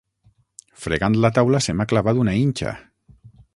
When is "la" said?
1.25-1.31